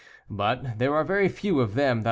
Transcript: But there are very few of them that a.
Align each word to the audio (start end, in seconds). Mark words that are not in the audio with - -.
But 0.31 0.79
there 0.79 0.95
are 0.95 1.03
very 1.03 1.29
few 1.29 1.59
of 1.59 1.75
them 1.75 1.99
that 1.99 1.99
a. 1.99 1.99